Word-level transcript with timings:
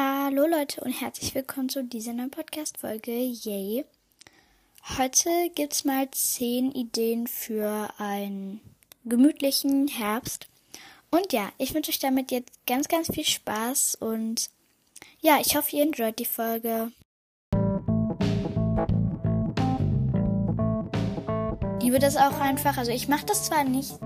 Hallo 0.00 0.46
Leute 0.46 0.80
und 0.82 0.92
herzlich 0.92 1.34
willkommen 1.34 1.68
zu 1.68 1.82
dieser 1.82 2.12
neuen 2.12 2.30
Podcast-Folge. 2.30 3.10
Yay! 3.10 3.84
Heute 4.96 5.28
gibt's 5.56 5.84
mal 5.84 6.08
10 6.08 6.70
Ideen 6.70 7.26
für 7.26 7.88
einen 7.98 8.60
gemütlichen 9.04 9.88
Herbst. 9.88 10.46
Und 11.10 11.32
ja, 11.32 11.48
ich 11.58 11.74
wünsche 11.74 11.90
euch 11.90 11.98
damit 11.98 12.30
jetzt 12.30 12.52
ganz, 12.64 12.86
ganz 12.86 13.12
viel 13.12 13.24
Spaß 13.24 13.96
und 13.96 14.50
ja, 15.20 15.40
ich 15.40 15.56
hoffe, 15.56 15.74
ihr 15.74 15.82
enjoyt 15.82 16.20
die 16.20 16.26
Folge. 16.26 16.92
Ich 21.80 21.84
liebe 21.84 21.98
das 21.98 22.16
auch 22.16 22.38
einfach. 22.38 22.78
Also 22.78 22.92
ich 22.92 23.08
mache 23.08 23.26
das 23.26 23.46
zwar 23.46 23.64
nicht 23.64 23.98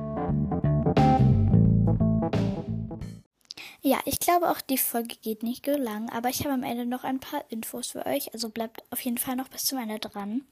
Ja, 3.85 4.01
ich 4.05 4.21
glaube 4.21 4.49
auch 4.49 4.61
die 4.61 4.79
Folge 4.79 5.17
geht 5.17 5.43
nicht 5.43 5.67
so 5.67 5.73
lang, 5.73 6.09
aber 6.11 6.29
ich 6.29 6.41
habe 6.45 6.55
am 6.55 6.63
Ende 6.63 6.87
noch 6.87 7.03
ein 7.03 7.19
paar 7.19 7.45
Infos 7.51 7.89
für 7.89 8.07
euch, 8.07 8.33
also 8.33 8.49
bleibt 8.49 8.85
auf 8.91 9.01
jeden 9.01 9.19
Fall 9.19 9.35
noch 9.35 9.49
bis 9.49 9.65
zum 9.65 9.79
Ende 9.79 9.99
dran. 9.99 10.47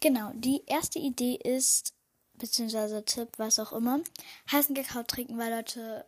Genau, 0.00 0.32
die 0.34 0.62
erste 0.66 0.98
Idee 0.98 1.36
ist, 1.36 1.94
beziehungsweise 2.34 3.06
Tipp, 3.06 3.30
was 3.38 3.58
auch 3.58 3.72
immer, 3.72 4.00
heißen 4.52 4.76
Kakao 4.76 5.02
trinken, 5.02 5.38
weil 5.38 5.50
Leute, 5.50 6.04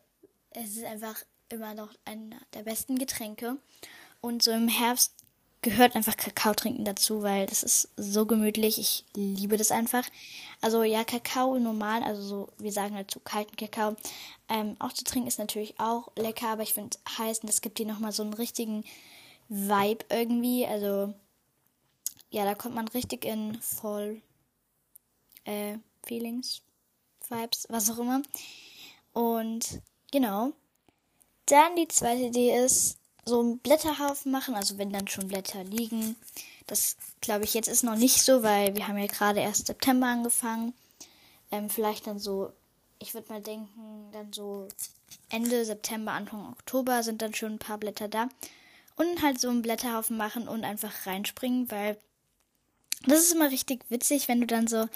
es 0.51 0.77
ist 0.77 0.85
einfach 0.85 1.17
immer 1.49 1.73
noch 1.73 1.95
einer 2.05 2.41
der 2.53 2.63
besten 2.63 2.99
Getränke. 2.99 3.57
Und 4.21 4.43
so 4.43 4.51
im 4.51 4.69
Herbst 4.69 5.15
gehört 5.63 5.97
einfach 5.97 6.17
Kakao 6.17 6.55
trinken 6.55 6.85
dazu, 6.85 7.23
weil 7.23 7.47
das 7.47 7.63
ist 7.63 7.89
so 7.97 8.27
gemütlich. 8.27 8.79
Ich 8.79 9.05
liebe 9.15 9.57
das 9.57 9.71
einfach. 9.71 10.05
Also 10.61 10.83
ja, 10.83 11.05
Kakao 11.05 11.59
normal, 11.59 12.03
also 12.03 12.23
so, 12.23 12.49
wir 12.59 12.73
sagen 12.73 12.95
dazu 12.95 13.21
kalten 13.21 13.57
Kakao. 13.57 13.97
Ähm, 14.49 14.77
auch 14.79 14.93
zu 14.93 15.05
trinken 15.05 15.29
ist 15.29 15.39
natürlich 15.39 15.79
auch 15.79 16.11
lecker, 16.17 16.49
aber 16.49 16.63
ich 16.63 16.75
finde 16.75 16.99
heiß 17.19 17.41
und 17.41 17.49
das 17.49 17.61
gibt 17.61 17.79
dir 17.79 17.87
nochmal 17.87 18.13
so 18.13 18.23
einen 18.23 18.35
richtigen 18.35 18.85
Vibe 19.49 20.05
irgendwie. 20.11 20.67
Also 20.67 21.15
ja, 22.31 22.45
da 22.45 22.55
kommt 22.55 22.75
man 22.75 22.89
richtig 22.89 23.25
in 23.25 23.61
voll 23.61 24.23
äh, 25.45 25.79
Feelings, 26.05 26.63
Vibes, 27.29 27.67
was 27.69 27.91
auch 27.91 27.99
immer. 27.99 28.23
Und 29.13 29.83
genau. 30.13 30.53
Dann 31.47 31.77
die 31.77 31.89
zweite 31.89 32.25
Idee 32.25 32.63
ist, 32.63 32.98
so 33.29 33.41
einen 33.41 33.59
Blätterhaufen 33.59 34.33
machen, 34.33 34.55
also 34.55 34.79
wenn 34.79 34.93
dann 34.93 35.07
schon 35.07 35.29
Blätter 35.29 35.63
liegen. 35.65 36.17
Das 36.67 36.97
glaube 37.21 37.45
ich 37.45 37.55
jetzt 37.55 37.69
ist 37.69 37.85
noch 37.85 37.97
nicht 37.97 38.23
so, 38.23 38.43
weil 38.43 38.75
wir 38.75 38.89
haben 38.89 38.99
ja 38.99 39.07
gerade 39.07 39.41
erst 39.41 39.67
September 39.67 40.07
angefangen. 40.07 40.75
Ähm, 41.51 41.71
vielleicht 41.71 42.07
dann 42.07 42.19
so, 42.19 42.53
ich 42.99 43.15
würde 43.15 43.33
mal 43.33 43.41
denken, 43.41 44.11
dann 44.13 44.33
so 44.33 44.69
Ende 45.31 45.65
September, 45.65 46.13
Anfang 46.13 46.53
Oktober 46.53 47.03
sind 47.03 47.23
dann 47.23 47.35
schon 47.35 47.53
ein 47.53 47.59
paar 47.59 47.79
Blätter 47.79 48.09
da. 48.09 48.29
Und 48.97 49.23
halt 49.23 49.41
so 49.41 49.49
einen 49.49 49.63
Blätterhaufen 49.63 50.17
machen 50.17 50.49
und 50.49 50.65
einfach 50.65 51.07
reinspringen, 51.07 51.71
weil 51.71 51.97
das 53.07 53.21
ist 53.21 53.33
immer 53.33 53.51
richtig 53.51 53.85
witzig, 53.91 54.27
wenn 54.27 54.41
du 54.41 54.47
dann 54.47 54.67
so 54.67 54.89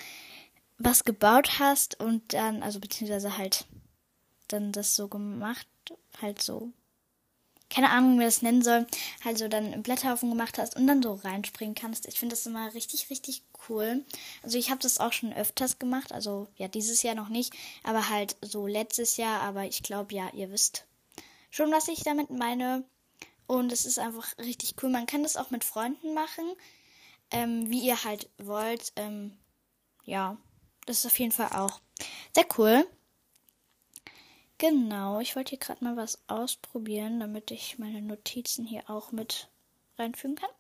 was 0.79 1.05
gebaut 1.05 1.61
hast 1.61 2.01
und 2.01 2.35
dann, 2.35 2.63
also 2.63 2.81
beziehungsweise 2.81 3.39
halt 3.39 3.67
dann 4.49 4.73
das 4.73 4.97
so 4.97 5.07
gemacht, 5.07 5.69
halt 6.21 6.43
so 6.43 6.73
keine 7.73 7.91
Ahnung, 7.91 8.13
wie 8.13 8.17
man 8.17 8.27
das 8.27 8.43
nennen 8.43 8.63
soll, 8.63 8.87
halt 9.25 9.39
so 9.39 9.49
dann 9.49 9.73
einen 9.73 9.83
Blätterhaufen 9.83 10.29
gemacht 10.29 10.59
hast 10.59 10.77
und 10.77 10.87
dann 10.87 11.03
so 11.03 11.15
reinspringen 11.15 11.75
kannst. 11.75 12.07
Ich 12.07 12.19
finde 12.19 12.35
das 12.35 12.47
immer 12.47 12.73
richtig, 12.75 13.09
richtig 13.11 13.43
cool. 13.69 14.05
Also 14.43 14.59
ich 14.59 14.71
habe 14.71 14.81
das 14.81 15.01
auch 15.01 15.13
schon 15.13 15.33
öfters 15.33 15.79
gemacht, 15.79 16.13
also 16.13 16.49
ja, 16.57 16.69
dieses 16.69 17.03
Jahr 17.03 17.15
noch 17.15 17.29
nicht, 17.29 17.55
aber 17.83 18.09
halt 18.09 18.37
so 18.43 18.67
letztes 18.67 19.17
Jahr, 19.17 19.41
aber 19.41 19.65
ich 19.65 19.83
glaube, 19.83 20.15
ja, 20.15 20.31
ihr 20.35 20.51
wisst 20.51 20.85
schon, 21.51 21.71
was 21.71 21.89
ich 21.89 22.03
damit 22.05 22.31
meine. 22.31 22.85
Und 23.47 23.73
es 23.73 23.85
ist 23.85 23.99
einfach 23.99 24.27
richtig 24.39 24.77
cool. 24.83 24.91
Man 24.91 25.07
kann 25.07 25.23
das 25.23 25.37
auch 25.37 25.51
mit 25.51 25.65
Freunden 25.65 26.15
machen, 26.15 26.45
ähm, 27.31 27.69
wie 27.69 27.81
ihr 27.81 28.03
halt 28.05 28.31
wollt. 28.39 28.93
Ähm, 28.97 29.37
ja, 30.05 30.37
das 30.87 30.99
ist 30.99 31.07
auf 31.07 31.19
jeden 31.19 31.33
Fall 31.33 31.49
auch 31.53 31.81
sehr 32.35 32.47
cool. 32.57 32.87
Genau, 34.63 35.19
ich 35.19 35.35
wollte 35.35 35.51
hier 35.51 35.59
gerade 35.59 35.83
mal 35.83 35.97
was 35.97 36.21
ausprobieren, 36.29 37.19
damit 37.19 37.51
ich 37.51 37.81
meine 37.81 38.01
Notizen 38.01 38.65
hier 38.65 38.89
auch 38.89 39.11
mit 39.11 39.49
reinfügen 39.99 40.37
kann. 40.37 40.51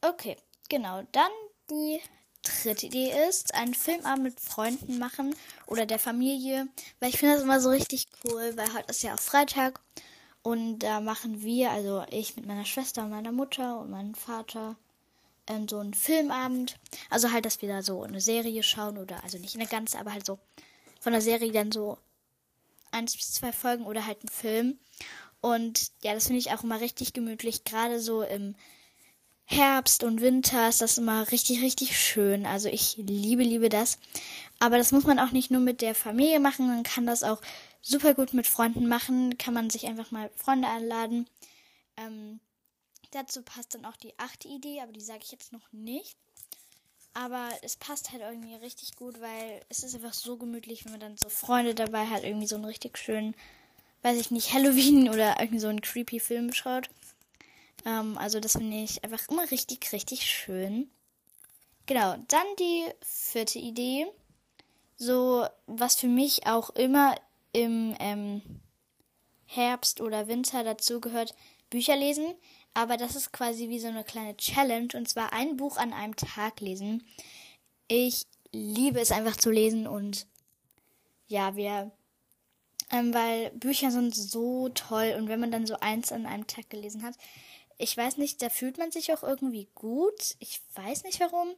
Okay, 0.00 0.36
genau. 0.68 1.04
Dann 1.12 1.30
die 1.70 2.00
dritte 2.42 2.86
Idee 2.86 3.12
ist, 3.28 3.54
einen 3.54 3.72
Filmabend 3.72 4.24
mit 4.24 4.40
Freunden 4.40 4.98
machen 4.98 5.36
oder 5.68 5.86
der 5.86 6.00
Familie, 6.00 6.66
weil 6.98 7.10
ich 7.10 7.18
finde 7.18 7.34
das 7.34 7.44
immer 7.44 7.60
so 7.60 7.70
richtig 7.70 8.08
cool, 8.24 8.56
weil 8.56 8.74
heute 8.74 8.90
ist 8.90 9.04
ja 9.04 9.14
auch 9.14 9.20
Freitag 9.20 9.80
und 10.42 10.80
da 10.80 11.00
machen 11.00 11.42
wir, 11.42 11.70
also 11.70 12.04
ich 12.10 12.34
mit 12.34 12.46
meiner 12.46 12.64
Schwester 12.64 13.04
und 13.04 13.10
meiner 13.10 13.30
Mutter 13.30 13.78
und 13.78 13.90
meinem 13.90 14.16
Vater, 14.16 14.74
ähm, 15.46 15.68
so 15.68 15.78
einen 15.78 15.94
Filmabend. 15.94 16.80
Also 17.10 17.30
halt, 17.30 17.44
dass 17.44 17.62
wir 17.62 17.68
da 17.68 17.84
so 17.84 18.02
eine 18.02 18.20
Serie 18.20 18.64
schauen 18.64 18.98
oder, 18.98 19.22
also 19.22 19.38
nicht 19.38 19.54
eine 19.54 19.68
ganze, 19.68 20.00
aber 20.00 20.12
halt 20.12 20.26
so 20.26 20.40
von 20.98 21.12
der 21.12 21.22
Serie 21.22 21.52
dann 21.52 21.70
so 21.70 21.98
eins 22.96 23.16
bis 23.16 23.32
zwei 23.32 23.52
Folgen 23.52 23.84
oder 23.84 24.06
halt 24.06 24.18
einen 24.20 24.28
Film. 24.28 24.78
Und 25.40 25.92
ja, 26.02 26.14
das 26.14 26.26
finde 26.26 26.38
ich 26.38 26.50
auch 26.52 26.64
immer 26.64 26.80
richtig 26.80 27.12
gemütlich. 27.12 27.64
Gerade 27.64 28.00
so 28.00 28.22
im 28.22 28.56
Herbst 29.44 30.02
und 30.02 30.20
Winter 30.20 30.68
ist 30.68 30.80
das 30.80 30.98
immer 30.98 31.30
richtig, 31.30 31.62
richtig 31.62 31.98
schön. 31.98 32.46
Also 32.46 32.68
ich 32.68 32.96
liebe, 32.96 33.44
liebe 33.44 33.68
das. 33.68 33.98
Aber 34.58 34.78
das 34.78 34.90
muss 34.90 35.04
man 35.04 35.20
auch 35.20 35.30
nicht 35.30 35.50
nur 35.50 35.60
mit 35.60 35.82
der 35.82 35.94
Familie 35.94 36.40
machen, 36.40 36.66
man 36.66 36.82
kann 36.82 37.06
das 37.06 37.22
auch 37.22 37.40
super 37.80 38.14
gut 38.14 38.34
mit 38.34 38.48
Freunden 38.48 38.88
machen. 38.88 39.38
Kann 39.38 39.54
man 39.54 39.70
sich 39.70 39.86
einfach 39.86 40.10
mal 40.10 40.30
Freunde 40.34 40.68
einladen. 40.68 41.28
Ähm, 41.96 42.40
dazu 43.12 43.42
passt 43.42 43.74
dann 43.74 43.84
auch 43.84 43.96
die 43.96 44.18
achte 44.18 44.48
Idee, 44.48 44.80
aber 44.80 44.92
die 44.92 45.00
sage 45.00 45.20
ich 45.22 45.30
jetzt 45.30 45.52
noch 45.52 45.72
nicht. 45.72 46.16
Aber 47.18 47.48
es 47.62 47.76
passt 47.76 48.12
halt 48.12 48.20
irgendwie 48.20 48.56
richtig 48.56 48.94
gut, 48.94 49.22
weil 49.22 49.62
es 49.70 49.82
ist 49.82 49.94
einfach 49.94 50.12
so 50.12 50.36
gemütlich, 50.36 50.84
wenn 50.84 50.92
man 50.92 51.00
dann 51.00 51.16
so 51.16 51.30
Freunde 51.30 51.74
dabei 51.74 52.04
hat, 52.04 52.24
irgendwie 52.24 52.46
so 52.46 52.56
einen 52.56 52.66
richtig 52.66 52.98
schönen, 52.98 53.34
weiß 54.02 54.20
ich 54.20 54.30
nicht, 54.30 54.52
Halloween 54.52 55.08
oder 55.08 55.40
irgendwie 55.40 55.60
so 55.60 55.68
einen 55.68 55.80
creepy 55.80 56.20
Film 56.20 56.52
schaut. 56.52 56.90
Ähm, 57.86 58.18
also 58.18 58.38
das 58.38 58.52
finde 58.52 58.76
ich 58.76 59.02
einfach 59.02 59.26
immer 59.30 59.50
richtig, 59.50 59.90
richtig 59.94 60.26
schön. 60.26 60.90
Genau, 61.86 62.16
dann 62.28 62.46
die 62.58 62.84
vierte 63.00 63.60
Idee. 63.60 64.06
So, 64.98 65.46
was 65.66 65.96
für 65.96 66.08
mich 66.08 66.46
auch 66.46 66.68
immer 66.70 67.14
im 67.52 67.96
ähm, 67.98 68.42
Herbst 69.46 70.02
oder 70.02 70.28
Winter 70.28 70.64
dazu 70.64 71.00
gehört, 71.00 71.34
Bücher 71.70 71.96
lesen 71.96 72.34
aber 72.76 72.98
das 72.98 73.16
ist 73.16 73.32
quasi 73.32 73.70
wie 73.70 73.78
so 73.78 73.88
eine 73.88 74.04
kleine 74.04 74.36
Challenge 74.36 74.88
und 74.92 75.08
zwar 75.08 75.32
ein 75.32 75.56
Buch 75.56 75.78
an 75.78 75.94
einem 75.94 76.14
Tag 76.14 76.60
lesen. 76.60 77.06
Ich 77.88 78.26
liebe 78.52 79.00
es 79.00 79.12
einfach 79.12 79.36
zu 79.36 79.50
lesen 79.50 79.86
und 79.86 80.26
ja, 81.26 81.56
wir, 81.56 81.90
ähm, 82.90 83.14
weil 83.14 83.50
Bücher 83.52 83.90
sind 83.90 84.14
so 84.14 84.68
toll 84.68 85.14
und 85.16 85.28
wenn 85.28 85.40
man 85.40 85.50
dann 85.50 85.66
so 85.66 85.76
eins 85.80 86.12
an 86.12 86.26
einem 86.26 86.46
Tag 86.46 86.68
gelesen 86.68 87.02
hat, 87.02 87.14
ich 87.78 87.96
weiß 87.96 88.18
nicht, 88.18 88.42
da 88.42 88.50
fühlt 88.50 88.76
man 88.76 88.92
sich 88.92 89.10
auch 89.14 89.22
irgendwie 89.22 89.68
gut. 89.74 90.36
Ich 90.38 90.60
weiß 90.74 91.04
nicht 91.04 91.18
warum. 91.20 91.54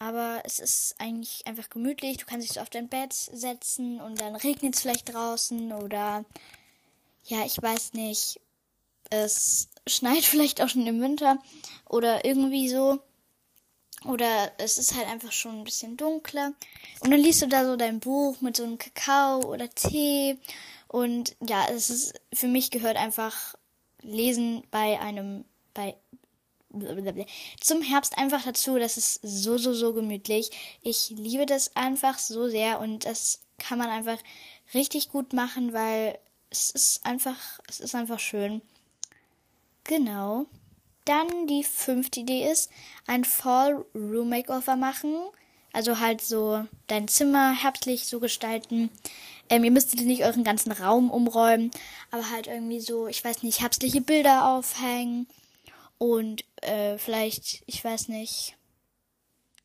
Aber 0.00 0.42
es 0.44 0.58
ist 0.58 0.96
eigentlich 0.98 1.46
einfach 1.46 1.70
gemütlich. 1.70 2.16
Du 2.16 2.26
kannst 2.26 2.48
dich 2.48 2.54
so 2.54 2.60
auf 2.60 2.70
dein 2.70 2.88
Bett 2.88 3.12
setzen 3.12 4.00
und 4.00 4.20
dann 4.20 4.34
regnet 4.34 4.74
es 4.74 4.80
vielleicht 4.80 5.14
draußen 5.14 5.72
oder 5.72 6.24
ja, 7.26 7.44
ich 7.46 7.62
weiß 7.62 7.92
nicht 7.92 8.40
es 9.14 9.68
schneit 9.86 10.24
vielleicht 10.24 10.60
auch 10.60 10.68
schon 10.68 10.86
im 10.86 11.00
Winter 11.00 11.38
oder 11.88 12.24
irgendwie 12.24 12.68
so. 12.68 13.00
Oder 14.04 14.52
es 14.58 14.76
ist 14.76 14.94
halt 14.94 15.08
einfach 15.08 15.32
schon 15.32 15.60
ein 15.60 15.64
bisschen 15.64 15.96
dunkler. 15.96 16.52
Und 17.00 17.10
dann 17.10 17.20
liest 17.20 17.40
du 17.40 17.46
da 17.46 17.64
so 17.64 17.76
dein 17.76 18.00
Buch 18.00 18.40
mit 18.42 18.56
so 18.56 18.64
einem 18.64 18.76
Kakao 18.76 19.40
oder 19.40 19.70
Tee. 19.70 20.38
Und 20.88 21.36
ja, 21.40 21.66
es 21.70 21.88
ist, 21.88 22.20
für 22.32 22.46
mich 22.46 22.70
gehört 22.70 22.98
einfach 22.98 23.54
Lesen 24.02 24.62
bei 24.70 25.00
einem, 25.00 25.46
bei, 25.72 25.96
zum 27.60 27.80
Herbst 27.80 28.18
einfach 28.18 28.44
dazu. 28.44 28.78
Das 28.78 28.98
ist 28.98 29.20
so, 29.22 29.56
so, 29.56 29.72
so 29.72 29.94
gemütlich. 29.94 30.50
Ich 30.82 31.10
liebe 31.10 31.46
das 31.46 31.74
einfach 31.74 32.18
so 32.18 32.48
sehr 32.48 32.80
und 32.80 33.06
das 33.06 33.40
kann 33.58 33.78
man 33.78 33.88
einfach 33.88 34.18
richtig 34.74 35.10
gut 35.10 35.32
machen, 35.32 35.72
weil 35.72 36.18
es 36.50 36.70
ist 36.70 37.06
einfach, 37.06 37.58
es 37.68 37.80
ist 37.80 37.94
einfach 37.94 38.18
schön. 38.18 38.62
Genau. 39.84 40.46
Dann 41.04 41.46
die 41.46 41.64
fünfte 41.64 42.20
Idee 42.20 42.50
ist, 42.50 42.70
ein 43.06 43.24
Fall 43.24 43.84
Room 43.94 44.30
Makeover 44.30 44.76
machen. 44.76 45.14
Also 45.72 45.98
halt 45.98 46.22
so 46.22 46.64
dein 46.86 47.08
Zimmer 47.08 47.52
herbstlich 47.52 48.06
so 48.06 48.20
gestalten. 48.20 48.90
Ähm, 49.50 49.64
ihr 49.64 49.70
müsstet 49.70 50.00
nicht 50.00 50.24
euren 50.24 50.44
ganzen 50.44 50.72
Raum 50.72 51.10
umräumen, 51.10 51.70
aber 52.10 52.30
halt 52.30 52.46
irgendwie 52.46 52.80
so, 52.80 53.08
ich 53.08 53.22
weiß 53.22 53.42
nicht, 53.42 53.60
herbstliche 53.60 54.00
Bilder 54.00 54.48
aufhängen 54.48 55.26
und 55.98 56.44
äh, 56.62 56.96
vielleicht, 56.96 57.62
ich 57.66 57.84
weiß 57.84 58.08
nicht, 58.08 58.56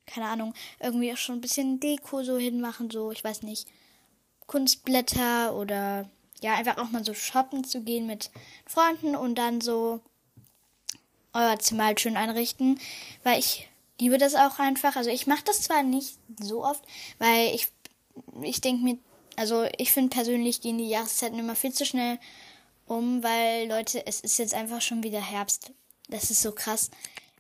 keine 0.06 0.28
Ahnung, 0.28 0.54
irgendwie 0.80 1.14
auch 1.14 1.18
schon 1.18 1.36
ein 1.36 1.42
bisschen 1.42 1.80
Deko 1.80 2.24
so 2.24 2.38
hinmachen, 2.38 2.90
so, 2.90 3.12
ich 3.12 3.24
weiß 3.24 3.44
nicht, 3.44 3.68
Kunstblätter 4.48 5.56
oder 5.56 6.10
ja, 6.42 6.56
einfach 6.56 6.78
auch 6.78 6.90
mal 6.90 7.04
so 7.04 7.14
shoppen 7.14 7.64
zu 7.64 7.82
gehen 7.82 8.08
mit 8.08 8.32
Freunden 8.66 9.16
und 9.16 9.36
dann 9.36 9.62
so 9.62 10.02
euer 11.34 11.60
Zimmer 11.60 11.86
halt 11.86 12.00
schön 12.00 12.18
einrichten, 12.18 12.80
weil 13.24 13.40
ich 13.40 13.70
liebe 14.00 14.18
das 14.18 14.36
auch 14.36 14.60
einfach. 14.60 14.96
Also 14.96 15.10
ich 15.10 15.28
mache 15.28 15.44
das 15.46 15.62
zwar 15.62 15.84
nicht 15.84 16.18
so 16.40 16.64
oft, 16.64 16.84
weil 17.18 17.54
ich, 17.54 17.68
ich 18.42 18.62
denke 18.62 18.84
mir, 18.84 18.98
also 19.36 19.66
ich 19.78 19.92
finde 19.92 20.10
persönlich 20.10 20.62
gehen 20.62 20.78
die 20.78 20.90
Jahreszeiten 20.90 21.40
immer 21.40 21.56
viel 21.56 21.74
zu 21.74 21.86
schnell 21.86 22.20
um, 22.90 23.22
weil 23.24 23.70
Leute, 23.70 24.06
es 24.08 24.20
ist 24.20 24.40
jetzt 24.40 24.56
einfach 24.56 24.82
schon 24.82 25.04
wieder 25.04 25.22
Herbst. 25.22 25.72
Das 26.10 26.32
ist 26.32 26.42
so 26.42 26.52
krass. 26.52 26.90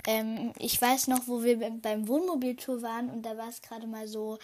Ähm, 0.05 0.53
ich 0.59 0.79
weiß 0.79 1.07
noch, 1.07 1.27
wo 1.27 1.43
wir 1.43 1.57
beim 1.57 2.07
Wohnmobiltour 2.07 2.83
waren 2.83 3.09
und 3.09 3.23
da 3.23 3.35
war 3.35 3.49
es 3.49 3.61
gerade 3.61 3.87
mal 3.87 4.07
so 4.07 4.37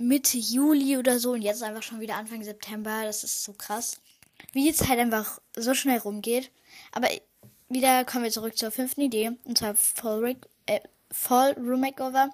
Mitte 0.00 0.38
Juli 0.38 0.96
oder 0.96 1.18
so 1.18 1.32
und 1.32 1.42
jetzt 1.42 1.62
einfach 1.62 1.82
schon 1.82 2.00
wieder 2.00 2.16
Anfang 2.16 2.42
September. 2.42 3.02
Das 3.04 3.22
ist 3.22 3.44
so 3.44 3.52
krass. 3.52 4.00
Wie 4.52 4.64
die 4.64 4.72
Zeit 4.72 4.98
einfach 4.98 5.40
so 5.54 5.74
schnell 5.74 5.98
rumgeht. 5.98 6.50
Aber 6.92 7.08
wieder 7.68 8.04
kommen 8.06 8.24
wir 8.24 8.30
zurück 8.30 8.56
zur 8.56 8.70
fünften 8.70 9.02
Idee 9.02 9.32
und 9.44 9.58
zwar 9.58 9.74
Fall, 9.74 10.36
äh, 10.64 10.80
Fall 11.10 11.52
Room 11.52 11.80
Makeover. 11.80 12.30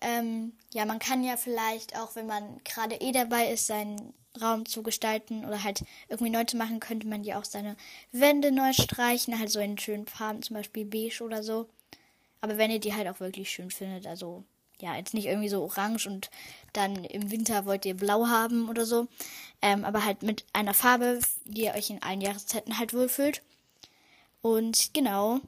Ähm, 0.00 0.52
ja, 0.72 0.84
man 0.84 1.00
kann 1.00 1.24
ja 1.24 1.36
vielleicht 1.36 1.98
auch, 1.98 2.14
wenn 2.14 2.26
man 2.26 2.60
gerade 2.64 2.94
eh 2.96 3.10
dabei 3.10 3.48
ist, 3.48 3.66
seinen 3.66 4.14
Raum 4.40 4.64
zu 4.64 4.84
gestalten 4.84 5.44
oder 5.44 5.64
halt 5.64 5.82
irgendwie 6.08 6.30
neu 6.30 6.44
zu 6.44 6.56
machen, 6.56 6.78
könnte 6.78 7.08
man 7.08 7.24
ja 7.24 7.38
auch 7.38 7.44
seine 7.44 7.76
Wände 8.12 8.52
neu 8.52 8.72
streichen, 8.72 9.38
halt 9.38 9.50
so 9.50 9.58
in 9.58 9.76
schönen 9.76 10.06
Farben, 10.06 10.42
zum 10.42 10.54
Beispiel 10.54 10.84
beige 10.84 11.24
oder 11.24 11.42
so. 11.42 11.68
Aber 12.40 12.58
wenn 12.58 12.70
ihr 12.70 12.80
die 12.80 12.94
halt 12.94 13.08
auch 13.08 13.18
wirklich 13.18 13.50
schön 13.50 13.70
findet, 13.72 14.06
also 14.06 14.44
ja, 14.82 14.96
jetzt 14.96 15.14
nicht 15.14 15.26
irgendwie 15.26 15.48
so 15.48 15.62
orange 15.62 16.08
und 16.08 16.30
dann 16.72 17.04
im 17.04 17.30
Winter 17.30 17.66
wollt 17.66 17.86
ihr 17.86 17.94
blau 17.94 18.26
haben 18.26 18.68
oder 18.68 18.84
so, 18.84 19.06
ähm, 19.62 19.84
aber 19.84 20.04
halt 20.04 20.22
mit 20.22 20.44
einer 20.52 20.74
Farbe, 20.74 21.20
die 21.44 21.62
ihr 21.62 21.74
euch 21.74 21.90
in 21.90 22.02
allen 22.02 22.20
Jahreszeiten 22.20 22.78
halt 22.78 22.92
wohlfühlt. 22.92 23.42
Und 24.42 24.92
genau. 24.92 25.40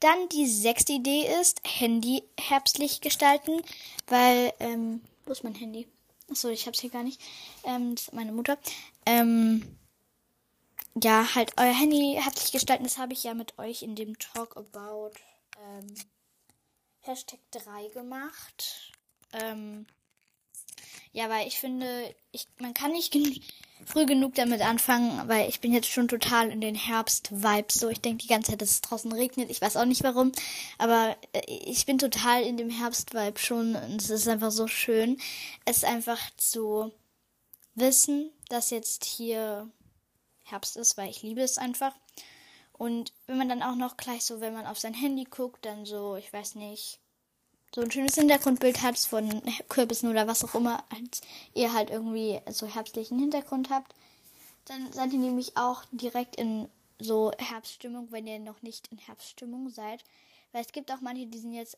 Dann 0.00 0.28
die 0.30 0.46
sechste 0.46 0.92
Idee 0.92 1.26
ist, 1.40 1.60
Handy 1.64 2.24
herbstlich 2.38 3.00
gestalten, 3.00 3.62
weil, 4.06 4.52
ähm, 4.58 5.00
wo 5.24 5.32
ist 5.32 5.44
mein 5.44 5.54
Handy? 5.54 5.86
Achso, 6.30 6.48
ich 6.48 6.66
hab's 6.66 6.80
hier 6.80 6.90
gar 6.90 7.02
nicht. 7.02 7.20
Ähm, 7.64 7.94
das 7.94 8.04
ist 8.04 8.12
meine 8.12 8.32
Mutter. 8.32 8.58
Ähm, 9.06 9.76
ja, 11.02 11.34
halt 11.34 11.52
euer 11.58 11.72
Handy 11.72 12.18
herzlich 12.18 12.52
gestalten, 12.52 12.84
das 12.84 12.98
habe 12.98 13.12
ich 13.12 13.24
ja 13.24 13.34
mit 13.34 13.58
euch 13.58 13.82
in 13.82 13.96
dem 13.96 14.18
Talk 14.18 14.56
about 14.56 15.12
ähm, 15.58 15.94
Hashtag 17.04 17.40
3 17.50 17.88
gemacht. 17.88 18.92
Ähm, 19.32 19.86
ja, 21.12 21.28
weil 21.28 21.46
ich 21.46 21.58
finde, 21.58 22.14
ich, 22.32 22.48
man 22.58 22.74
kann 22.74 22.92
nicht 22.92 23.12
gen 23.12 23.40
früh 23.86 24.06
genug 24.06 24.34
damit 24.34 24.62
anfangen, 24.62 25.28
weil 25.28 25.48
ich 25.48 25.60
bin 25.60 25.72
jetzt 25.72 25.88
schon 25.88 26.08
total 26.08 26.50
in 26.50 26.60
den 26.60 26.74
Herbst-Vibes. 26.74 27.74
So, 27.74 27.88
ich 27.88 28.00
denke 28.00 28.22
die 28.22 28.28
ganze 28.28 28.50
Zeit, 28.50 28.62
dass 28.62 28.70
es 28.70 28.80
draußen 28.80 29.12
regnet. 29.12 29.50
Ich 29.50 29.60
weiß 29.60 29.76
auch 29.76 29.84
nicht 29.84 30.02
warum, 30.02 30.32
aber 30.78 31.16
äh, 31.32 31.42
ich 31.46 31.84
bin 31.86 31.98
total 31.98 32.42
in 32.42 32.56
dem 32.56 32.70
Herbst-Vibe 32.70 33.38
schon 33.38 33.76
und 33.76 34.00
es 34.00 34.10
ist 34.10 34.26
einfach 34.26 34.50
so 34.50 34.66
schön, 34.66 35.20
es 35.66 35.84
einfach 35.84 36.18
zu 36.36 36.92
wissen, 37.74 38.30
dass 38.48 38.70
jetzt 38.70 39.04
hier 39.04 39.70
Herbst 40.44 40.76
ist, 40.76 40.96
weil 40.96 41.10
ich 41.10 41.22
liebe 41.22 41.42
es 41.42 41.58
einfach. 41.58 41.94
Und 42.76 43.12
wenn 43.26 43.38
man 43.38 43.48
dann 43.48 43.62
auch 43.62 43.76
noch 43.76 43.96
gleich 43.96 44.24
so, 44.24 44.40
wenn 44.40 44.54
man 44.54 44.66
auf 44.66 44.78
sein 44.78 44.94
Handy 44.94 45.24
guckt, 45.24 45.64
dann 45.64 45.86
so, 45.86 46.16
ich 46.16 46.32
weiß 46.32 46.56
nicht, 46.56 46.98
so 47.74 47.80
ein 47.80 47.90
schönes 47.90 48.14
Hintergrundbild 48.14 48.82
hat 48.82 48.98
von 48.98 49.42
Kürbissen 49.68 50.10
oder 50.10 50.26
was 50.26 50.44
auch 50.44 50.54
immer, 50.54 50.84
als 50.90 51.20
ihr 51.54 51.72
halt 51.72 51.90
irgendwie 51.90 52.40
so 52.50 52.66
herbstlichen 52.66 53.18
Hintergrund 53.18 53.70
habt, 53.70 53.94
dann 54.66 54.92
seid 54.92 55.12
ihr 55.12 55.18
nämlich 55.18 55.56
auch 55.56 55.84
direkt 55.90 56.36
in 56.36 56.68
so 56.98 57.32
Herbststimmung, 57.38 58.12
wenn 58.12 58.26
ihr 58.26 58.38
noch 58.38 58.62
nicht 58.62 58.88
in 58.88 58.98
Herbststimmung 58.98 59.70
seid. 59.70 60.04
Weil 60.52 60.62
es 60.62 60.72
gibt 60.72 60.92
auch 60.92 61.00
manche, 61.00 61.26
die 61.26 61.38
sind 61.38 61.52
jetzt 61.52 61.76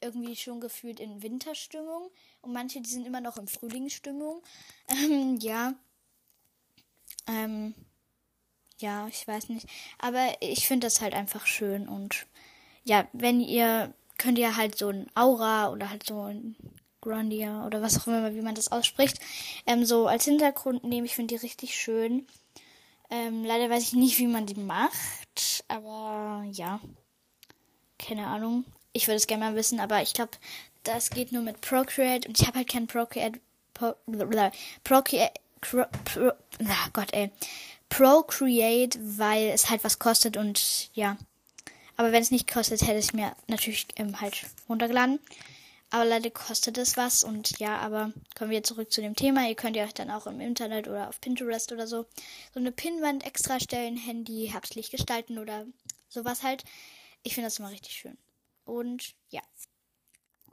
irgendwie 0.00 0.36
schon 0.36 0.60
gefühlt 0.60 1.00
in 1.00 1.22
Winterstimmung 1.22 2.10
und 2.42 2.52
manche, 2.52 2.80
die 2.80 2.90
sind 2.90 3.06
immer 3.06 3.20
noch 3.20 3.36
in 3.38 3.48
Frühlingsstimmung. 3.48 4.42
Ähm, 4.88 5.38
ja. 5.40 5.74
Ähm, 7.26 7.74
ja, 8.78 9.06
ich 9.08 9.26
weiß 9.26 9.48
nicht. 9.48 9.66
Aber 9.98 10.36
ich 10.40 10.66
finde 10.66 10.86
das 10.86 11.00
halt 11.00 11.14
einfach 11.14 11.46
schön 11.46 11.88
und 11.88 12.26
ja, 12.84 13.06
wenn 13.12 13.40
ihr 13.40 13.92
könnt 14.18 14.38
ihr 14.38 14.56
halt 14.56 14.76
so 14.76 14.88
ein 14.88 15.10
Aura 15.14 15.70
oder 15.70 15.90
halt 15.90 16.06
so 16.06 16.22
ein 16.22 16.56
Grandia 17.00 17.66
oder 17.66 17.82
was 17.82 17.98
auch 17.98 18.06
immer, 18.06 18.34
wie 18.34 18.42
man 18.42 18.54
das 18.54 18.72
ausspricht, 18.72 19.18
ähm, 19.66 19.84
so 19.84 20.06
als 20.06 20.24
Hintergrund 20.24 20.84
nehmen. 20.84 21.06
Ich 21.06 21.14
finde 21.14 21.34
die 21.34 21.40
richtig 21.40 21.76
schön. 21.76 22.26
Ähm, 23.10 23.44
leider 23.44 23.70
weiß 23.70 23.82
ich 23.82 23.92
nicht, 23.92 24.18
wie 24.18 24.26
man 24.26 24.46
die 24.46 24.58
macht, 24.60 25.64
aber 25.68 26.44
ja, 26.50 26.80
keine 27.98 28.26
Ahnung. 28.26 28.64
Ich 28.92 29.06
würde 29.06 29.16
es 29.16 29.26
gerne 29.26 29.44
mal 29.44 29.54
wissen, 29.54 29.78
aber 29.78 30.02
ich 30.02 30.14
glaube, 30.14 30.32
das 30.82 31.10
geht 31.10 31.32
nur 31.32 31.42
mit 31.42 31.60
Procreate 31.60 32.28
und 32.28 32.40
ich 32.40 32.46
habe 32.46 32.58
halt 32.58 32.68
kein 32.68 32.86
Procreate. 32.86 33.40
Pro, 33.74 33.94
Procreate. 34.82 35.32
Pro, 35.60 35.84
Pro, 36.04 36.32
Gott, 36.92 37.12
ey. 37.12 37.30
Procreate, 37.96 38.98
weil 39.00 39.48
es 39.48 39.70
halt 39.70 39.82
was 39.82 39.98
kostet 39.98 40.36
und 40.36 40.90
ja. 40.94 41.16
Aber 41.96 42.12
wenn 42.12 42.20
es 42.20 42.30
nicht 42.30 42.52
kostet, 42.52 42.82
hätte 42.82 42.98
ich 42.98 43.14
mir 43.14 43.34
natürlich 43.46 43.86
ähm, 43.96 44.20
halt 44.20 44.44
runtergeladen. 44.68 45.18
Aber 45.88 46.04
leider 46.04 46.30
kostet 46.30 46.76
es 46.76 46.98
was. 46.98 47.24
Und 47.24 47.58
ja, 47.58 47.78
aber 47.78 48.12
kommen 48.36 48.50
wir 48.50 48.62
zurück 48.62 48.92
zu 48.92 49.00
dem 49.00 49.16
Thema. 49.16 49.48
Ihr 49.48 49.54
könnt 49.54 49.76
ja 49.76 49.84
euch 49.84 49.94
dann 49.94 50.10
auch 50.10 50.26
im 50.26 50.40
Internet 50.40 50.88
oder 50.88 51.08
auf 51.08 51.22
Pinterest 51.22 51.72
oder 51.72 51.86
so 51.86 52.04
so 52.52 52.60
eine 52.60 52.70
Pinnwand 52.70 53.24
extra 53.24 53.58
stellen, 53.60 53.96
Handy 53.96 54.50
herbstlich 54.52 54.90
gestalten 54.90 55.38
oder 55.38 55.64
sowas 56.10 56.42
halt. 56.42 56.64
Ich 57.22 57.34
finde 57.34 57.46
das 57.46 57.58
immer 57.58 57.70
richtig 57.70 57.94
schön. 57.94 58.18
Und 58.66 59.14
ja. 59.30 59.40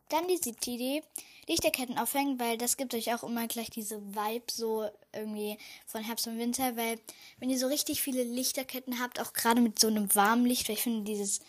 Dann 0.08 0.30
die 0.30 0.38
siebte 0.38 0.72
Idee. 0.72 1.04
Lichterketten 1.50 1.98
aufhängen, 1.98 2.40
weil 2.40 2.58
das 2.58 2.78
gibt 2.78 2.94
euch 2.94 3.14
auch 3.14 3.24
immer 3.24 3.48
gleich 3.48 3.70
diese 3.70 4.00
Vibe 4.02 4.46
so 4.50 4.90
irgendwie 5.14 5.58
von 5.86 6.04
Herbst 6.04 6.28
und 6.28 6.40
Winter, 6.40 6.76
weil 6.76 7.00
wenn 7.40 7.50
ihr 7.50 7.60
so 7.60 7.68
richtig 7.68 8.02
viele 8.02 8.24
Lichterketten 8.24 9.00
habt, 9.00 9.20
auch 9.20 9.34
gerade 9.34 9.62
mit 9.62 9.80
so 9.80 9.88
einem 9.88 10.14
warmen 10.16 10.46
Licht, 10.46 10.68
weil 10.68 10.76
ich 10.76 10.84
finde 10.84 11.04
dieses 11.04 11.40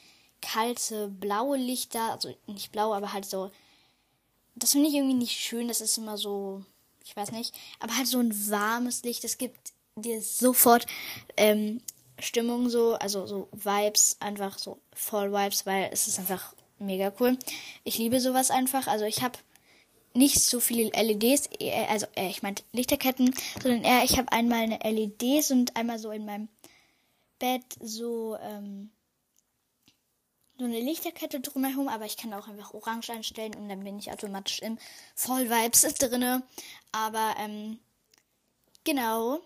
kalte 0.40 1.08
blaue 1.08 1.56
Licht 1.56 1.94
da, 1.94 2.10
also 2.10 2.34
nicht 2.46 2.72
blau, 2.72 2.92
aber 2.94 3.12
halt 3.12 3.24
so, 3.24 3.50
das 4.54 4.72
finde 4.72 4.88
ich 4.88 4.94
irgendwie 4.94 5.14
nicht 5.14 5.38
schön, 5.38 5.68
das 5.68 5.80
ist 5.80 5.98
immer 5.98 6.18
so, 6.18 6.64
ich 7.04 7.16
weiß 7.16 7.32
nicht, 7.32 7.54
aber 7.80 7.96
halt 7.96 8.06
so 8.06 8.20
ein 8.20 8.50
warmes 8.50 9.02
Licht, 9.02 9.24
das 9.24 9.38
gibt 9.38 9.72
dir 9.96 10.20
sofort 10.20 10.86
ähm, 11.36 11.80
Stimmung 12.18 12.68
so, 12.68 12.94
also 12.94 13.26
so 13.26 13.48
Vibes, 13.52 14.16
einfach 14.20 14.58
so 14.58 14.78
Fall 14.92 15.32
Vibes, 15.32 15.66
weil 15.66 15.90
es 15.92 16.06
ist 16.06 16.18
einfach 16.18 16.54
mega 16.78 17.12
cool. 17.20 17.38
Ich 17.82 17.98
liebe 17.98 18.20
sowas 18.20 18.50
einfach, 18.50 18.86
also 18.86 19.04
ich 19.04 19.22
habe 19.22 19.38
nicht 20.14 20.40
so 20.40 20.60
viele 20.60 20.90
LEDs, 20.90 21.48
also 21.88 22.06
äh, 22.14 22.28
ich 22.28 22.42
meinte 22.42 22.62
Lichterketten, 22.72 23.34
sondern 23.60 23.82
eher, 23.82 24.04
ich 24.04 24.16
habe 24.16 24.30
einmal 24.32 24.60
eine 24.60 24.78
LEDs 24.78 25.50
und 25.50 25.76
einmal 25.76 25.98
so 25.98 26.10
in 26.10 26.24
meinem 26.24 26.48
Bett 27.38 27.64
so, 27.80 28.36
ähm, 28.40 28.90
so 30.56 30.64
eine 30.64 30.80
Lichterkette 30.80 31.40
drumherum, 31.40 31.88
aber 31.88 32.04
ich 32.04 32.16
kann 32.16 32.32
auch 32.32 32.46
einfach 32.46 32.74
orange 32.74 33.10
einstellen 33.10 33.54
und 33.56 33.68
dann 33.68 33.82
bin 33.82 33.98
ich 33.98 34.12
automatisch 34.12 34.60
im 34.60 34.78
Fall 35.16 35.50
Vibes 35.50 35.82
drinne. 35.98 36.44
Aber 36.92 37.34
ähm, 37.38 37.80
genau. 38.84 39.40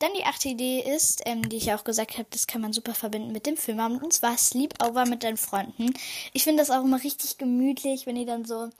Dann 0.00 0.12
die 0.18 0.24
achte 0.24 0.48
Idee 0.48 0.80
ist, 0.80 1.22
ähm, 1.24 1.48
die 1.48 1.56
ich 1.56 1.72
auch 1.72 1.84
gesagt 1.84 2.18
habe, 2.18 2.26
das 2.30 2.46
kann 2.46 2.60
man 2.60 2.72
super 2.72 2.94
verbinden 2.94 3.32
mit 3.32 3.46
dem 3.46 3.56
Filmabend 3.56 4.02
und 4.02 4.12
zwar 4.12 4.36
Sleepover 4.36 5.06
mit 5.06 5.22
deinen 5.22 5.36
Freunden. 5.36 5.94
Ich 6.32 6.42
finde 6.42 6.62
das 6.62 6.70
auch 6.70 6.82
immer 6.82 7.02
richtig 7.02 7.38
gemütlich, 7.38 8.06
wenn 8.06 8.16
ihr 8.16 8.26
dann 8.26 8.44
so 8.44 8.70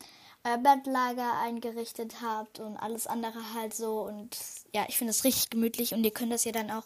euer 0.44 0.58
Bettlager 0.58 1.40
eingerichtet 1.40 2.20
habt 2.22 2.60
und 2.60 2.76
alles 2.76 3.06
andere 3.06 3.54
halt 3.54 3.74
so. 3.74 4.02
Und 4.02 4.36
ja, 4.72 4.84
ich 4.88 4.98
finde 4.98 5.10
es 5.10 5.24
richtig 5.24 5.50
gemütlich 5.50 5.94
und 5.94 6.04
ihr 6.04 6.12
könnt 6.12 6.32
das 6.32 6.44
ja 6.44 6.52
dann 6.52 6.70
auch 6.70 6.84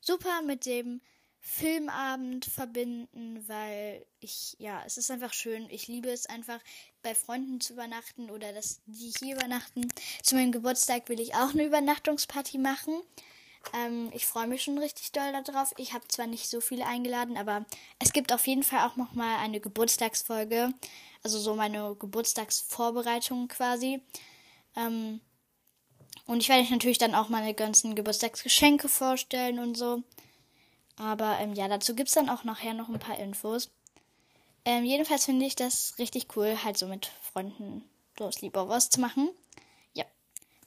super 0.00 0.42
mit 0.42 0.66
dem 0.66 1.00
Filmabend 1.40 2.44
verbinden, 2.44 3.44
weil 3.46 4.04
ich, 4.18 4.56
ja, 4.58 4.82
es 4.84 4.96
ist 4.96 5.10
einfach 5.12 5.32
schön. 5.32 5.68
Ich 5.70 5.86
liebe 5.86 6.10
es 6.10 6.26
einfach, 6.26 6.58
bei 7.02 7.14
Freunden 7.14 7.60
zu 7.60 7.74
übernachten 7.74 8.30
oder 8.30 8.52
dass 8.52 8.80
die 8.86 9.12
hier 9.20 9.36
übernachten. 9.36 9.86
Zu 10.22 10.34
meinem 10.34 10.50
Geburtstag 10.50 11.08
will 11.08 11.20
ich 11.20 11.34
auch 11.34 11.50
eine 11.50 11.64
Übernachtungsparty 11.64 12.58
machen. 12.58 13.00
Ähm, 13.74 14.10
ich 14.12 14.26
freue 14.26 14.48
mich 14.48 14.62
schon 14.62 14.78
richtig 14.78 15.12
doll 15.12 15.32
darauf. 15.44 15.72
Ich 15.76 15.92
habe 15.92 16.06
zwar 16.08 16.26
nicht 16.26 16.48
so 16.48 16.60
viele 16.60 16.86
eingeladen, 16.86 17.36
aber 17.36 17.64
es 18.00 18.12
gibt 18.12 18.32
auf 18.32 18.46
jeden 18.46 18.64
Fall 18.64 18.88
auch 18.88 18.96
nochmal 18.96 19.38
eine 19.38 19.60
Geburtstagsfolge 19.60 20.72
also 21.26 21.40
so 21.40 21.56
meine 21.56 21.96
Geburtstagsvorbereitung 21.98 23.48
quasi. 23.48 24.00
Ähm, 24.76 25.20
und 26.26 26.40
ich 26.40 26.48
werde 26.48 26.62
euch 26.62 26.70
natürlich 26.70 26.98
dann 26.98 27.16
auch 27.16 27.28
meine 27.28 27.52
ganzen 27.52 27.96
Geburtstagsgeschenke 27.96 28.88
vorstellen 28.88 29.58
und 29.58 29.76
so. 29.76 30.04
Aber 30.96 31.36
ähm, 31.40 31.54
ja, 31.54 31.66
dazu 31.66 31.96
gibt 31.96 32.08
es 32.10 32.14
dann 32.14 32.30
auch 32.30 32.44
nachher 32.44 32.74
noch 32.74 32.88
ein 32.88 33.00
paar 33.00 33.18
Infos. 33.18 33.70
Ähm, 34.64 34.84
jedenfalls 34.84 35.24
finde 35.24 35.46
ich 35.46 35.56
das 35.56 35.94
richtig 35.98 36.28
cool, 36.36 36.56
halt 36.62 36.78
so 36.78 36.86
mit 36.86 37.10
Freunden 37.32 37.82
so 38.16 38.30
Sleepovers 38.30 38.90
zu 38.90 39.00
machen. 39.00 39.28
Ja. 39.94 40.04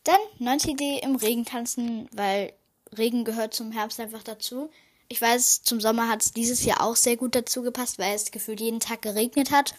Dann 0.04 0.20
neunte 0.40 0.72
Idee 0.72 1.00
im 1.00 1.16
Regen 1.16 1.46
tanzen, 1.46 2.10
weil 2.12 2.52
Regen 2.98 3.24
gehört 3.24 3.54
zum 3.54 3.72
Herbst 3.72 4.02
einfach 4.02 4.24
dazu. 4.24 4.70
Ich 5.08 5.22
weiß, 5.22 5.64
zum 5.64 5.80
Sommer 5.80 6.10
hat 6.10 6.22
es 6.22 6.34
dieses 6.34 6.66
Jahr 6.66 6.82
auch 6.82 6.98
sehr 6.98 7.16
gut 7.16 7.34
dazu 7.34 7.62
gepasst, 7.62 7.98
weil 7.98 8.14
es 8.14 8.32
gefühlt 8.32 8.60
jeden 8.60 8.82
Tag 8.82 9.02
geregnet 9.02 9.52
hat. 9.52 9.74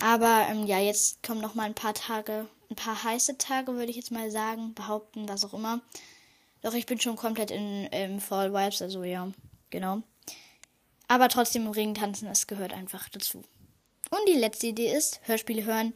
Aber 0.00 0.46
ähm, 0.48 0.66
ja, 0.66 0.78
jetzt 0.78 1.22
kommen 1.22 1.40
noch 1.40 1.54
mal 1.54 1.64
ein 1.64 1.74
paar 1.74 1.94
Tage, 1.94 2.48
ein 2.70 2.76
paar 2.76 3.04
heiße 3.04 3.38
Tage, 3.38 3.74
würde 3.74 3.90
ich 3.90 3.96
jetzt 3.96 4.10
mal 4.10 4.30
sagen, 4.30 4.74
behaupten, 4.74 5.28
was 5.28 5.44
auch 5.44 5.54
immer. 5.54 5.80
Doch 6.62 6.74
ich 6.74 6.86
bin 6.86 7.00
schon 7.00 7.16
komplett 7.16 7.50
in, 7.50 7.86
in 7.86 8.20
Fall 8.20 8.52
Vibes, 8.52 8.82
also 8.82 9.04
ja, 9.04 9.30
genau. 9.70 10.02
Aber 11.08 11.28
trotzdem 11.28 11.66
im 11.66 11.72
Regen 11.72 11.94
tanzen, 11.94 12.28
es 12.28 12.46
gehört 12.46 12.72
einfach 12.72 13.08
dazu. 13.10 13.42
Und 14.10 14.28
die 14.28 14.38
letzte 14.38 14.68
Idee 14.68 14.92
ist, 14.92 15.20
Hörspiele 15.24 15.64
hören, 15.64 15.92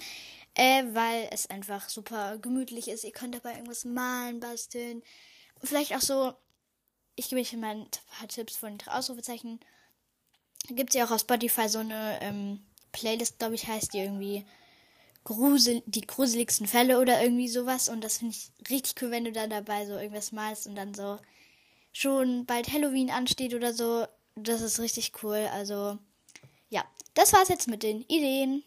äh, 0.55 0.85
weil 0.93 1.29
es 1.31 1.49
einfach 1.49 1.89
super 1.89 2.39
gemütlich 2.39 2.89
ist. 2.89 3.05
Ihr 3.05 3.13
könnt 3.13 3.35
dabei 3.35 3.53
irgendwas 3.53 3.85
malen, 3.85 4.41
basteln. 4.41 5.03
Vielleicht 5.63 5.95
auch 5.95 6.01
so, 6.01 6.35
ich 7.17 7.29
gebe 7.29 7.41
euch 7.41 7.53
mal 7.55 7.77
ein 7.77 7.89
paar 8.19 8.29
Tipps 8.29 8.57
von 8.57 8.77
Ausrufezeichen. 8.87 9.61
Gibt 10.69 10.91
es 10.91 10.97
ja 10.97 11.07
auch 11.07 11.11
auf 11.11 11.21
Spotify 11.21 11.69
so 11.69 11.79
eine 11.79 12.19
ähm, 12.21 12.61
Playlist, 12.93 13.39
glaube 13.39 13.55
ich, 13.55 13.67
heißt 13.67 13.93
die 13.93 13.99
irgendwie 13.99 14.45
Grusel, 15.25 15.83
die 15.87 16.03
gruseligsten 16.03 16.67
Fälle 16.67 17.01
oder 17.01 17.23
irgendwie 17.23 17.49
sowas. 17.49 17.89
Und 17.89 18.03
das 18.03 18.19
finde 18.19 18.35
ich 18.35 18.71
richtig 18.71 19.03
cool, 19.03 19.11
wenn 19.11 19.25
du 19.25 19.33
da 19.33 19.47
dabei 19.47 19.87
so 19.87 19.93
irgendwas 19.93 20.33
malst 20.33 20.67
und 20.67 20.75
dann 20.75 20.95
so 20.95 21.19
schon 21.93 22.47
bald 22.47 22.73
Halloween 22.73 23.11
ansteht 23.11 23.55
oder 23.55 23.75
so. 23.75 24.07
Das 24.37 24.61
ist 24.61 24.81
richtig 24.81 25.13
cool. 25.23 25.49
Also, 25.53 25.99
ja, 26.71 26.85
das 27.15 27.33
war's 27.33 27.49
jetzt 27.49 27.69
mit 27.69 27.83
den 27.83 28.03
Ideen. 28.03 28.63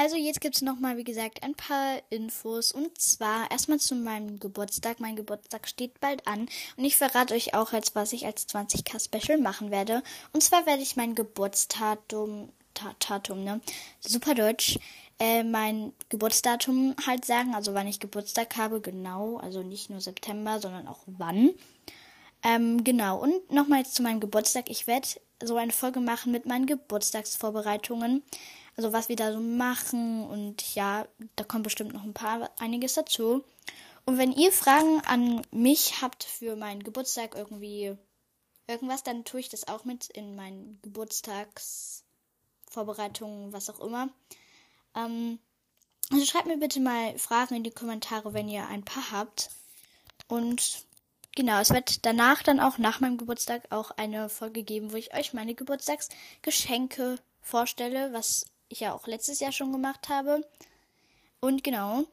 Also 0.00 0.14
jetzt 0.14 0.40
gibt 0.40 0.54
es 0.54 0.62
nochmal, 0.62 0.96
wie 0.96 1.02
gesagt, 1.02 1.42
ein 1.42 1.56
paar 1.56 2.00
Infos. 2.08 2.70
Und 2.70 3.00
zwar 3.00 3.50
erstmal 3.50 3.80
zu 3.80 3.96
meinem 3.96 4.38
Geburtstag. 4.38 5.00
Mein 5.00 5.16
Geburtstag 5.16 5.66
steht 5.66 5.98
bald 5.98 6.24
an. 6.28 6.48
Und 6.76 6.84
ich 6.84 6.96
verrate 6.96 7.34
euch 7.34 7.54
auch 7.54 7.72
jetzt, 7.72 7.96
was 7.96 8.12
ich 8.12 8.24
als 8.24 8.48
20k 8.48 9.02
Special 9.02 9.38
machen 9.38 9.72
werde. 9.72 10.04
Und 10.32 10.44
zwar 10.44 10.66
werde 10.66 10.82
ich 10.82 10.94
mein 10.94 11.16
Geburtstatum, 11.16 12.52
Tatum, 12.74 13.42
ne? 13.42 13.60
Super 13.98 14.36
Deutsch. 14.36 14.78
Äh, 15.18 15.42
mein 15.42 15.92
Geburtsdatum 16.10 16.94
halt 17.04 17.24
sagen, 17.24 17.56
also 17.56 17.74
wann 17.74 17.88
ich 17.88 17.98
Geburtstag 17.98 18.56
habe, 18.56 18.80
genau. 18.80 19.38
Also 19.38 19.64
nicht 19.64 19.90
nur 19.90 20.00
September, 20.00 20.60
sondern 20.60 20.86
auch 20.86 21.00
wann. 21.06 21.50
Ähm, 22.44 22.84
genau. 22.84 23.18
Und 23.18 23.50
nochmal 23.50 23.80
jetzt 23.80 23.96
zu 23.96 24.04
meinem 24.04 24.20
Geburtstag. 24.20 24.70
Ich 24.70 24.86
werde 24.86 25.08
so 25.42 25.56
eine 25.56 25.72
Folge 25.72 25.98
machen 25.98 26.30
mit 26.30 26.46
meinen 26.46 26.66
Geburtstagsvorbereitungen. 26.66 28.22
Also 28.78 28.92
was 28.92 29.08
wir 29.08 29.16
da 29.16 29.32
so 29.32 29.40
machen 29.40 30.24
und 30.28 30.76
ja, 30.76 31.08
da 31.34 31.42
kommt 31.42 31.64
bestimmt 31.64 31.92
noch 31.92 32.04
ein 32.04 32.14
paar 32.14 32.48
einiges 32.60 32.94
dazu. 32.94 33.42
Und 34.04 34.18
wenn 34.18 34.30
ihr 34.30 34.52
Fragen 34.52 35.02
an 35.04 35.42
mich 35.50 36.00
habt 36.00 36.22
für 36.22 36.54
meinen 36.54 36.84
Geburtstag 36.84 37.34
irgendwie 37.34 37.96
irgendwas, 38.68 39.02
dann 39.02 39.24
tue 39.24 39.40
ich 39.40 39.48
das 39.48 39.66
auch 39.66 39.84
mit 39.84 40.10
in 40.10 40.36
meinen 40.36 40.78
Geburtstagsvorbereitungen, 40.82 43.52
was 43.52 43.68
auch 43.68 43.80
immer. 43.80 44.10
Ähm, 44.94 45.40
also 46.12 46.24
schreibt 46.24 46.46
mir 46.46 46.58
bitte 46.58 46.78
mal 46.78 47.18
Fragen 47.18 47.56
in 47.56 47.64
die 47.64 47.72
Kommentare, 47.72 48.32
wenn 48.32 48.48
ihr 48.48 48.68
ein 48.68 48.84
paar 48.84 49.10
habt. 49.10 49.50
Und 50.28 50.84
genau, 51.34 51.58
es 51.58 51.70
wird 51.70 52.06
danach 52.06 52.44
dann 52.44 52.60
auch 52.60 52.78
nach 52.78 53.00
meinem 53.00 53.18
Geburtstag 53.18 53.72
auch 53.72 53.90
eine 53.90 54.28
Folge 54.28 54.62
geben, 54.62 54.92
wo 54.92 54.96
ich 54.96 55.14
euch 55.14 55.34
meine 55.34 55.56
Geburtstagsgeschenke 55.56 57.16
vorstelle, 57.40 58.12
was 58.12 58.46
ich 58.68 58.80
ja 58.80 58.94
auch 58.94 59.06
letztes 59.06 59.40
Jahr 59.40 59.52
schon 59.52 59.72
gemacht 59.72 60.08
habe. 60.08 60.46
Und 61.40 61.64
genau. 61.64 62.04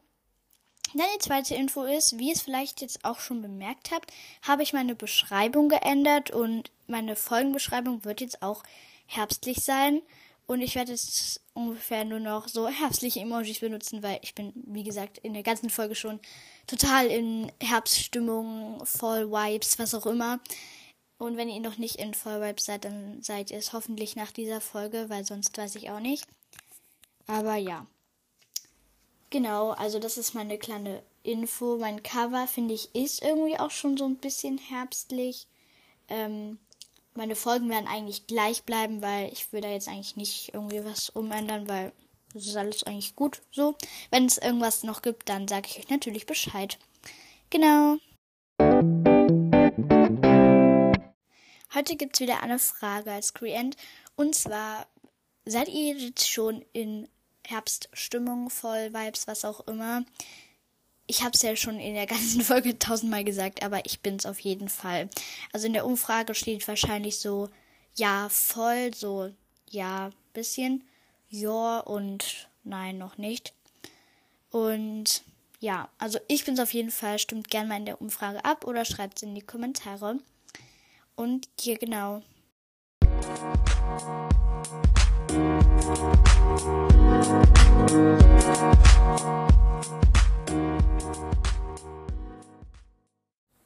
Dann 0.93 1.07
die 1.15 1.19
zweite 1.19 1.55
Info 1.55 1.83
ist, 1.83 2.17
wie 2.19 2.27
ihr 2.27 2.33
es 2.33 2.43
vielleicht 2.43 2.79
jetzt 2.81 3.03
auch 3.03 3.19
schon 3.19 3.41
bemerkt 3.41 3.91
habt, 3.91 4.13
habe 4.43 4.63
ich 4.63 4.71
meine 4.71 4.95
Beschreibung 4.95 5.67
geändert 5.67 6.31
und 6.31 6.71
meine 6.87 7.15
Folgenbeschreibung 7.15 8.05
wird 8.05 8.21
jetzt 8.21 8.41
auch 8.41 8.63
herbstlich 9.07 9.63
sein. 9.63 10.01
Und 10.47 10.61
ich 10.61 10.75
werde 10.75 10.91
jetzt 10.91 11.41
ungefähr 11.53 12.05
nur 12.05 12.19
noch 12.19 12.47
so 12.47 12.67
herbstliche 12.67 13.19
Emojis 13.19 13.59
benutzen, 13.59 14.03
weil 14.03 14.19
ich 14.21 14.35
bin, 14.35 14.53
wie 14.67 14.83
gesagt, 14.83 15.17
in 15.17 15.33
der 15.33 15.41
ganzen 15.41 15.71
Folge 15.71 15.95
schon 15.95 16.19
total 16.67 17.07
in 17.07 17.51
Herbststimmung, 17.59 18.85
voll 18.85 19.31
Vibes, 19.31 19.79
was 19.79 19.95
auch 19.95 20.05
immer. 20.05 20.39
Und 21.17 21.37
wenn 21.37 21.49
ihr 21.49 21.61
noch 21.61 21.77
nicht 21.77 21.95
in 21.95 22.13
voll 22.13 22.41
Vibes 22.41 22.65
seid, 22.65 22.85
dann 22.85 23.21
seid 23.23 23.49
ihr 23.49 23.57
es 23.57 23.73
hoffentlich 23.73 24.15
nach 24.15 24.31
dieser 24.31 24.61
Folge, 24.61 25.09
weil 25.09 25.25
sonst 25.25 25.57
weiß 25.57 25.75
ich 25.75 25.89
auch 25.89 25.99
nicht. 25.99 26.27
Aber 27.27 27.55
ja. 27.55 27.85
Genau, 29.29 29.71
also 29.71 29.99
das 29.99 30.17
ist 30.17 30.33
meine 30.33 30.57
kleine 30.57 31.03
Info. 31.23 31.77
Mein 31.77 32.03
Cover, 32.03 32.47
finde 32.47 32.73
ich, 32.73 32.93
ist 32.95 33.21
irgendwie 33.23 33.59
auch 33.59 33.71
schon 33.71 33.97
so 33.97 34.05
ein 34.05 34.17
bisschen 34.17 34.57
herbstlich. 34.57 35.47
Ähm, 36.07 36.59
meine 37.15 37.35
Folgen 37.35 37.69
werden 37.69 37.87
eigentlich 37.87 38.27
gleich 38.27 38.63
bleiben, 38.63 39.01
weil 39.01 39.31
ich 39.31 39.51
will 39.51 39.61
da 39.61 39.69
jetzt 39.69 39.87
eigentlich 39.87 40.15
nicht 40.15 40.53
irgendwie 40.53 40.83
was 40.85 41.09
umändern, 41.09 41.67
weil 41.67 41.91
das 42.33 42.45
ist 42.45 42.57
alles 42.57 42.83
eigentlich 42.83 43.15
gut 43.15 43.41
so. 43.51 43.75
Wenn 44.11 44.25
es 44.25 44.37
irgendwas 44.37 44.83
noch 44.83 45.01
gibt, 45.01 45.29
dann 45.29 45.47
sage 45.47 45.67
ich 45.69 45.79
euch 45.79 45.89
natürlich 45.89 46.25
Bescheid. 46.25 46.77
Genau. 47.49 47.97
Heute 51.73 51.95
gibt 51.95 52.15
es 52.15 52.19
wieder 52.21 52.43
eine 52.43 52.59
Frage 52.59 53.11
als 53.11 53.33
Creant. 53.33 53.77
Und 54.15 54.35
zwar, 54.35 54.87
seid 55.45 55.67
ihr 55.69 55.95
jetzt 55.95 56.29
schon 56.29 56.63
in 56.73 57.07
Herbststimmung, 57.47 58.49
voll 58.49 58.93
Vibes, 58.93 59.27
was 59.27 59.45
auch 59.45 59.67
immer. 59.67 60.03
Ich 61.07 61.21
habe 61.21 61.31
es 61.33 61.41
ja 61.41 61.55
schon 61.55 61.79
in 61.79 61.93
der 61.93 62.07
ganzen 62.07 62.41
Folge 62.43 62.77
tausendmal 62.79 63.23
gesagt, 63.23 63.63
aber 63.63 63.85
ich 63.85 64.01
bin 64.01 64.15
es 64.15 64.25
auf 64.25 64.39
jeden 64.39 64.69
Fall. 64.69 65.09
Also 65.53 65.67
in 65.67 65.73
der 65.73 65.85
Umfrage 65.85 66.33
steht 66.35 66.67
wahrscheinlich 66.67 67.19
so, 67.19 67.49
ja, 67.95 68.27
voll, 68.29 68.93
so, 68.93 69.31
ja, 69.69 70.09
bisschen, 70.33 70.83
ja 71.29 71.79
und 71.79 72.49
nein, 72.63 72.97
noch 72.97 73.17
nicht. 73.17 73.53
Und 74.49 75.23
ja, 75.59 75.89
also 75.97 76.19
ich 76.27 76.45
bin 76.45 76.53
es 76.55 76.59
auf 76.59 76.73
jeden 76.73 76.91
Fall. 76.91 77.19
Stimmt 77.19 77.49
gerne 77.49 77.69
mal 77.69 77.77
in 77.77 77.85
der 77.85 78.01
Umfrage 78.01 78.43
ab 78.45 78.65
oder 78.65 78.85
schreibt 78.85 79.17
es 79.17 79.23
in 79.23 79.35
die 79.35 79.41
Kommentare. 79.41 80.19
Und 81.15 81.47
hier 81.59 81.77
genau. 81.77 82.21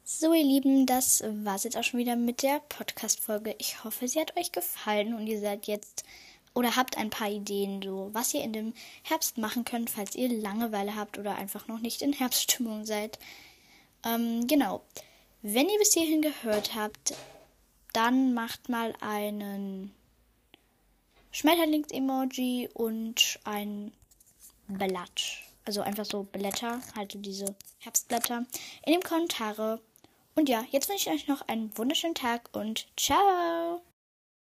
So, 0.03 0.33
ihr 0.33 0.43
Lieben, 0.43 0.85
das 0.85 1.23
war's 1.23 1.63
jetzt 1.63 1.77
auch 1.77 1.83
schon 1.83 1.99
wieder 1.99 2.15
mit 2.15 2.43
der 2.43 2.59
Podcast-Folge. 2.67 3.55
Ich 3.57 3.83
hoffe, 3.83 4.07
sie 4.07 4.19
hat 4.19 4.35
euch 4.37 4.51
gefallen 4.51 5.13
und 5.13 5.27
ihr 5.27 5.39
seid 5.39 5.67
jetzt 5.67 6.03
oder 6.53 6.75
habt 6.75 6.97
ein 6.97 7.09
paar 7.09 7.29
Ideen, 7.29 7.81
so 7.81 8.09
was 8.11 8.33
ihr 8.33 8.43
in 8.43 8.53
dem 8.53 8.73
Herbst 9.03 9.37
machen 9.37 9.63
könnt, 9.63 9.89
falls 9.89 10.15
ihr 10.15 10.29
Langeweile 10.29 10.95
habt 10.95 11.17
oder 11.17 11.35
einfach 11.35 11.67
noch 11.67 11.79
nicht 11.79 12.01
in 12.01 12.13
Herbststimmung 12.13 12.85
seid. 12.85 13.19
Ähm, 14.03 14.47
genau. 14.47 14.81
Wenn 15.41 15.69
ihr 15.69 15.77
bis 15.77 15.93
hierhin 15.93 16.21
gehört 16.21 16.75
habt, 16.75 17.13
dann 17.93 18.33
macht 18.33 18.67
mal 18.67 18.93
einen 18.99 19.93
Schmetterlings-Emoji 21.31 22.69
und 22.73 23.39
ein 23.43 23.91
Blatt. 24.67 25.43
Also 25.65 25.81
einfach 25.81 26.05
so 26.05 26.23
Blätter, 26.23 26.81
halt 26.95 27.13
diese 27.25 27.55
Herbstblätter 27.79 28.45
in 28.85 28.93
den 28.93 29.03
Kommentare. 29.03 29.81
Und 30.35 30.49
ja, 30.49 30.63
jetzt 30.71 30.89
wünsche 30.89 31.09
ich 31.09 31.15
euch 31.15 31.27
noch 31.27 31.47
einen 31.47 31.77
wunderschönen 31.77 32.15
Tag 32.15 32.49
und 32.53 32.87
ciao! 32.97 33.81